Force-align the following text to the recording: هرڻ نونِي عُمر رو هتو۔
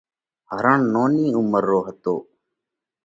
هرڻ 0.51 0.77
نونِي 0.93 1.25
عُمر 1.37 1.63
رو 1.69 1.79
هتو۔ 1.87 2.15